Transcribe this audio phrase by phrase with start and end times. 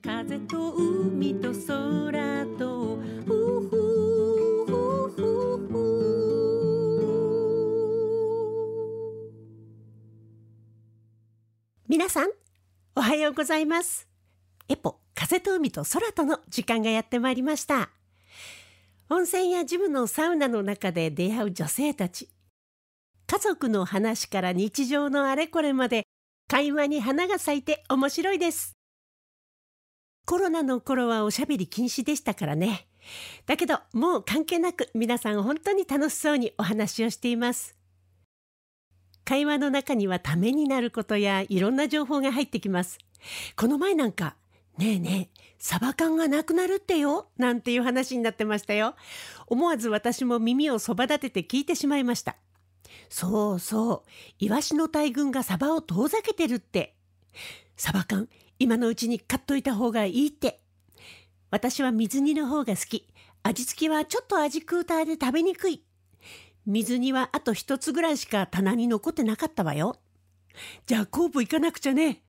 [0.00, 3.32] 風と海と空とふ
[3.68, 3.70] ふ
[4.66, 4.70] ふ
[5.10, 5.22] ふ
[5.66, 5.74] ふ
[11.88, 12.28] 皆さん
[12.94, 14.06] おはようございます。
[14.68, 17.90] エポ風と海と空との時間がやってまいりました。
[19.10, 22.28] 温泉やジムのサウナの中で出会う女性たち。
[23.26, 26.04] 家族の話から日常のあれこれまで
[26.46, 28.77] 会話に花が咲いて面白いです。
[30.28, 32.86] コロナの頃はおしゃべり禁止でしたからね。
[33.46, 37.74] だけどもう関係なく皆さん本当に楽しそうにお話をしています。
[39.24, 42.98] 会話の中にはためになることやいろんな情報が入ってきます。
[43.56, 44.36] この前なんか、
[44.76, 48.96] ねえねえ、サバ缶がなくなるってよ、なんていう話になってましたよ。
[49.46, 52.36] 思わず私も耳をそば立てて聞いてしまいました。
[53.08, 56.96] そうそう、イワシの大群がサバを遠ざけてるって。
[57.78, 60.60] サバ缶、今のうちに買っといた方がいいって。
[61.50, 63.06] 私は水煮の方が好き。
[63.42, 65.84] 味付きはちょっと味クーターで食べにくい。
[66.66, 69.96] 水煮はあと一つぐらいしか棚に残ってなかったわよ。
[70.86, 72.22] じゃあコープ行かなくちゃね。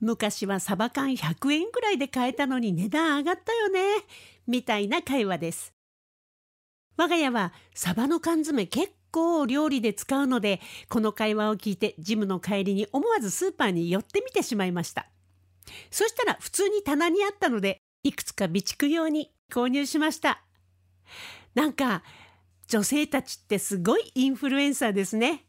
[0.00, 3.80] 昔はサバ缶100円ぐらいで買えたのに値段上がったよね。
[4.46, 5.72] みたいな会話です。
[6.96, 15.06] 我が家はサバの缶詰結構料理で使うので、この会話を聞いてジムの帰りに思わずスーパーに寄ってみてしまいました。
[15.90, 20.42] そしたら普通に棚にあったので、いくつか備蓄用に購入しました。
[21.54, 22.02] なんか、
[22.68, 25.46] 女性たちってすごいインフルエンサーですね。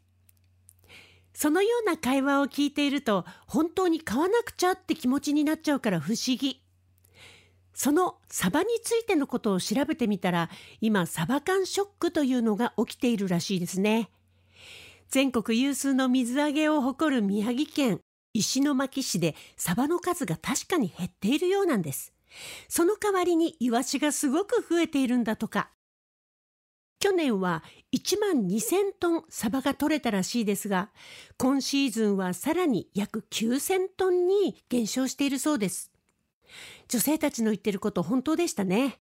[1.34, 6.62] そのような会話を聞いていると、本当に買わなくちゃって気持ちになっちゃうから不思議。
[7.74, 14.10] そのサバについてのことを調べてみたら、今サバ缶ショックというのが起きているらしいですね。
[15.08, 18.00] 全国有数の水揚げを誇る宮城県
[18.38, 22.12] 石巻市でサバの数が確かに減っているようなんです。
[22.68, 25.70] その代わりにイワシがすごく増えているんだとか。
[27.00, 30.90] 去年は1万2000トンサバが取れたらしいですが、
[31.36, 35.90] 今シーズンはさらに約9000トンに減少しているそうです。
[36.88, 39.00] 女性たちの言ってること本当でしたね。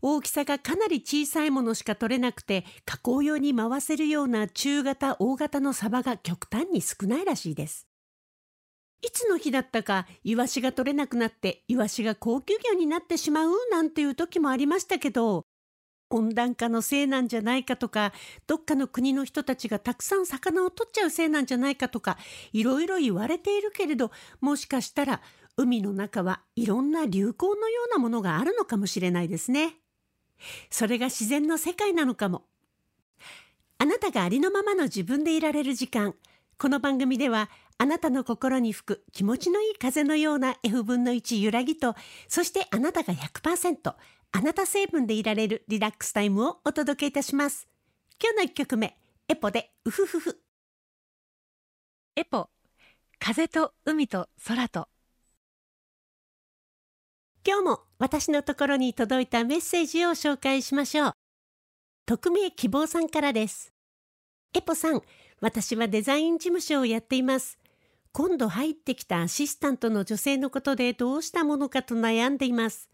[0.00, 7.87] 大きさがかなり小さいものしか取れなくて加工用に回せるような中型大型のサバが極端に少ないらしいです。
[9.00, 15.46] いつの日だったかイワシが取れなくなってイワシが高級魚になってしまうなんていう時もありましたけど
[16.10, 18.12] 温暖化のせいなんじゃないかとか
[18.46, 22.16] どっかの国の人たちがたくさん魚を取っちゃうせいなんじゃないかとか
[22.52, 24.10] いろいろ言われているけれど
[24.40, 25.20] もしかしたら
[25.56, 29.74] 海の中はいろんな流行のようなものがあるのかもしれないですね。
[30.70, 32.44] それが自然の世界なのかも。
[33.78, 36.14] あなたがありのままの自分でいられる時間
[36.60, 41.94] この番組ではあなたの心に吹く気持ちのいい風のような F 分の1揺らぎと、
[42.26, 43.94] そしてあなたが100%、
[44.32, 47.68] あなた成分でいられるリラックスタイムをお届けいたします。
[48.20, 48.98] 今日の1曲目、
[49.28, 50.40] エポでウフフフ。
[52.16, 52.50] エポ、
[53.20, 54.88] 風と海と空と。
[57.46, 61.12] 今日も私のところに届いたメッセージを紹介しましょう。
[62.06, 63.72] 匿名希望さんからです。
[64.54, 65.02] エポさん、
[65.40, 67.58] 私はデザイン事務所をやっています。
[68.12, 72.88] 今度入ってきたアシスタントの女性のことでどうしたものかと悩んでいます。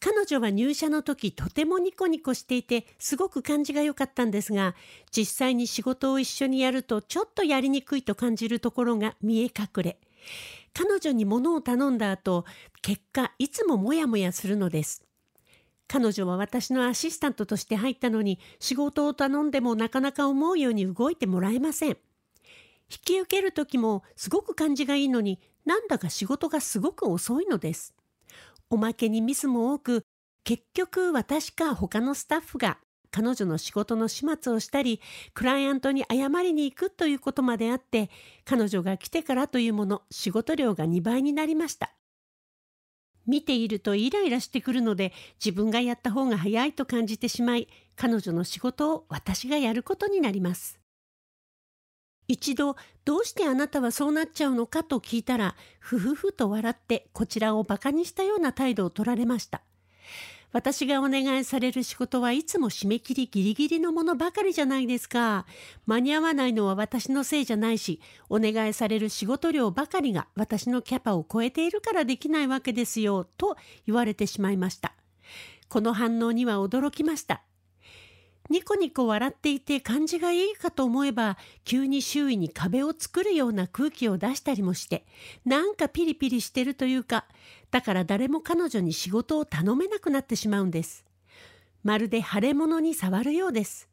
[0.00, 4.74] 彼女は入社の時とてもニコニコしていてすごく感じが良かったんですが
[5.10, 9.98] 実際に仕事を一緒にやるとちょっとやりにくいと感じるところが見え隠れ
[10.72, 12.46] 彼女に物を頼んだ後
[12.80, 15.04] 結果いつもモヤモヤするのです
[15.92, 21.96] 彼女は私のアシスタントとして入ったのに仕事を頼んでもなかなか思うように動いてもらえません引
[23.04, 27.94] き受ける時もすごく感じがいいのになんだか仕事がすごく遅いのです。
[28.70, 30.04] おまけにミスも多く
[30.44, 32.78] 結局私か他のスタッフが
[33.10, 35.00] 彼女の仕事の始末をしたり
[35.34, 38.10] クライアントに謝りに行くということまであって
[38.44, 41.92] 彼女が来てからというもの仕事量が2倍になりました
[43.26, 45.12] 見ているとイライラしてくるので
[45.44, 50.80] 自分がやった方が早いと感じてしまい彼女の仕事を私がやることになります。
[52.28, 59.62] 一度どうしてあなたはそうなっちゃうのかと聞いたらふふふと笑ってこちらをバカにしたような態度を取られました。
[60.52, 65.46] 私がお願いされる仕事はいつも締め切りギリギリのものばかりじゃないですか。
[65.86, 73.56] 間に合わないのは私のせいじゃないしお願いされる仕事量ばかりが私のキャパを超えているからできないわけですよと
[73.86, 74.94] 言われてしまいました。
[75.68, 77.42] この反応には驚きました。
[78.50, 85.06] ニコニコ笑っていて感じがいいかと思えば急に周囲に壁を作るような空気を出したりもして
[85.44, 87.26] なんかピリピリしてるというか
[87.70, 91.04] だから誰も彼女に仕事を頼めなくなってしまうんです。
[91.84, 93.88] まるで腫れ物に触るようです。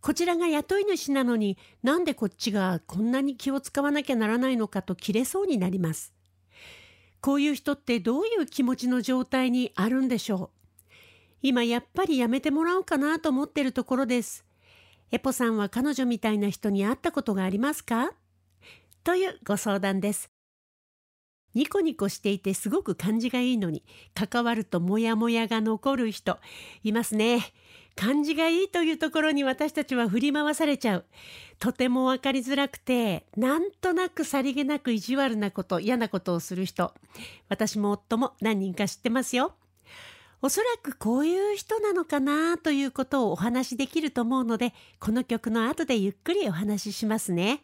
[0.00, 6.12] こちらが雇い主なのになんでこっちがこんなに気を使わなきゃならないのかと切れそうになります。
[7.20, 10.55] こういう人ってどういう気持ちの状態にあるんでしょう？
[11.48, 14.44] 今やっぱりやめてもらおうかなと思ってるところです。
[15.12, 18.10] エポさんは彼女みたいな人に会ったことがありますか？
[19.04, 20.28] というご相談です。
[21.54, 26.40] ニコニコしていてすごく感じがいいのに関わるとモヤモヤが残る人
[26.82, 27.40] いますね。
[27.94, 31.04] 感じがいいというところに私たちは振り回されちゃう。
[31.60, 36.92] とても分かりづらくてなんとなくさりげなく意地悪なこと嫌なことをする人
[37.48, 39.54] 私も夫も何人か知ってますよ。
[40.42, 47.62] おそらくこういう人なのかなということをお話しできると思うので、この曲の後でゆっくりお話ししますね。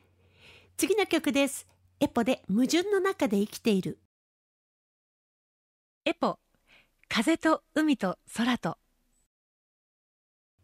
[0.76, 1.66] 次の曲です。
[2.00, 3.98] エポで矛盾の中で生きている。
[6.04, 6.38] エポ、
[7.08, 8.81] 風と海と空と。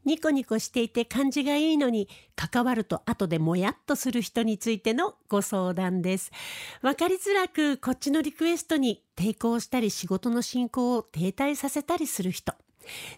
[0.09, 6.33] ニコニコしていて感じがいいのに関わると後でもやっとする人についてのご相談です。
[6.81, 12.55] わかりづらくこっちのリクエストに抵抗したり仕事の進行を停滞させたりする人。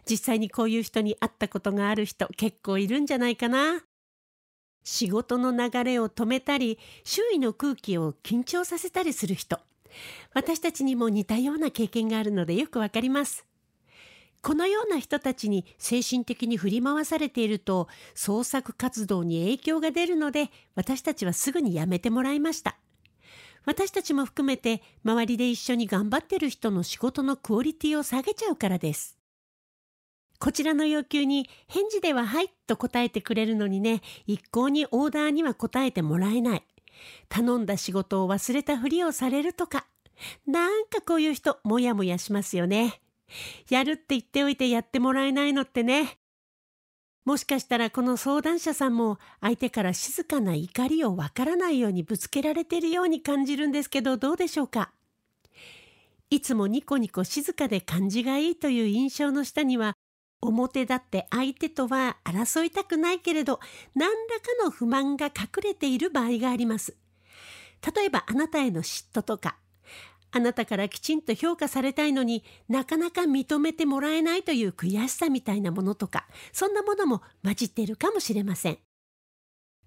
[0.04, 3.84] 実際にこういう人に会ったことがある人結構いるんじゃないかな。
[4.82, 9.60] 仕事の流れを止めたり周囲の空気を緊張させたりする人。
[10.34, 13.46] 私たちにも似たような経験があるのでよくわかります。
[14.42, 22.76] このような人たちに精神的に振り回されていると創作活動に影響が出るので私たちはすぐにやめてもらいました。
[23.66, 29.18] 私たちも含めて周りで一緒に頑張ってる人の仕事のクオリティを下げちゃうからです。
[30.38, 36.64] こちらの要求に返事でははいと答えてくれるのにね、一向にオーダーには答えてもらえない。
[37.28, 39.86] 頼んだ仕事を忘れたふりをされるとか。
[40.46, 43.02] なんかこういう人もやもやしますよね。
[43.68, 46.18] やるって言っておいてやってもらえないのってね。
[47.24, 54.90] もしかしたらこの相談者さんも相手から静かな怒りをわからないようにぶつけられているように感じるんですけどどうでしょうか
[56.30, 59.94] いつもニコニコ静かで感じがいいという印象の下には
[60.40, 63.60] 表だって相手とは争いたくないけれど
[63.94, 66.96] 何らかの不満が隠れている場合があります。
[67.94, 69.56] 例えばあなたへの嫉妬とか
[70.32, 78.78] あなたからきちんと評価されたいのになかなか認めてもらえないという悔しさみたいなものとかそんなものも混じっているかもしれません。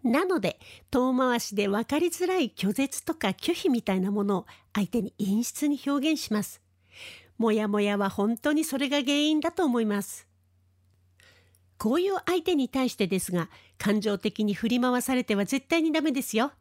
[0.03, 0.59] なので
[0.91, 6.61] 遠回しで分かりづらい拒絶とか拒否みたいなものを相手に陰湿に表現します。
[7.37, 10.27] もやもやは本当にそれが原因だと思います。
[11.77, 16.51] こういう相手に対してですが感情的に振り回されては絶対にダメですよ。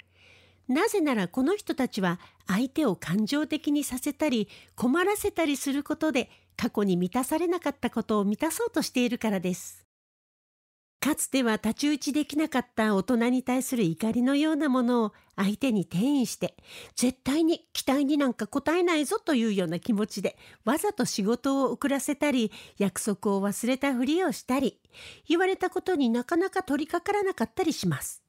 [0.69, 9.82] なぜならこの人たちは相手を感情的にさせたり困らせたりすることで過去に満たされなかったことを満たそうとしているからです。
[11.03, 16.55] かつては太刀打ちできなかった大人に対する怒りのようなものを相手に転移して
[16.94, 24.81] 絶対に期待になんか応えないぞというような気持ちでわざと仕事を遅らせたり約束を忘れたふりをしたり
[25.29, 28.21] 言われたことになかなか取り掛からなかったりします。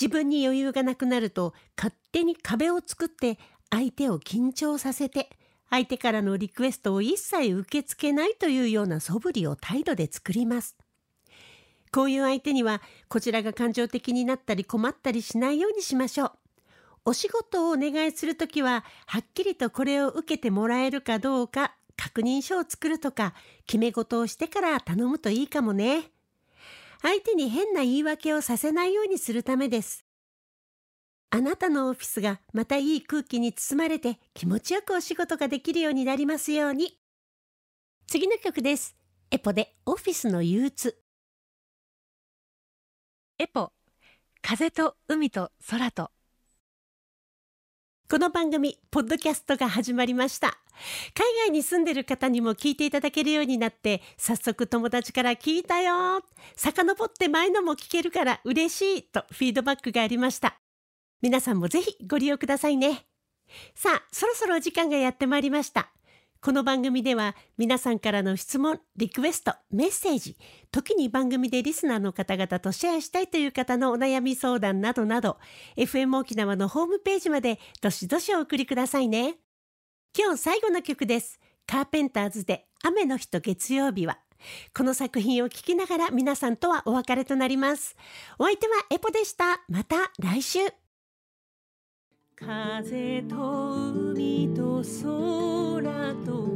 [0.00, 3.38] 自分に余裕がなくなると勝手に壁を作って
[3.70, 5.30] 相手を緊張させて
[5.70, 10.76] 相手からのリクエストを一切受け付けないというような素振りを態度で作ります。
[11.92, 16.32] こういう相手にはこちらが感情的になったり困ったりしないようにしましょう。
[17.06, 23.34] お仕事をお願いするときははっきりとこれを受けてもらえるかどうか確認書を作るとか
[23.66, 26.10] 決め事をしてから頼むといいかもね。
[27.02, 30.04] 相手に変な言い訳をさせないようにするためです。
[31.30, 36.98] あなたのオフィスがまたいい空気に包まれて気持ちよくお仕事ができるようになりますように。
[38.06, 38.96] 次の曲です。
[39.30, 40.98] エポでオフィスの憂鬱。
[43.38, 43.72] エポ、
[44.40, 46.10] 風と海と空と。
[48.10, 50.56] この番組、ポッドキャストが始まりました。
[51.12, 56.22] 海外に住んでる方にも聞いていただけるようになって、早速友達から聞いたよ
[56.56, 60.58] 遡って前のも聞けるから嬉しいとフィードバックがありました。
[61.20, 63.04] 皆さんもぜひご利用くださいね。
[63.74, 65.92] さあ、そろそろお時間がやってまいりました。
[66.40, 70.36] この番組では皆さんからの質問、リクエスト、メッセージ、
[70.70, 75.38] 時に番組でリスナーの方々とシェアしたいという方のお悩み相談などなど、
[75.76, 79.34] FM 沖縄のホームページまでどしどしお送りくださいね。
[80.16, 81.40] 今日最後の曲です。
[81.66, 84.20] カーペンターズで雨の日と月曜日は、
[84.76, 87.96] この作品を聞きながら皆さんとはお別れとなります
[88.38, 90.60] お相手はエポでしたまた来週
[92.40, 93.34] 風と
[93.92, 96.46] 海と空と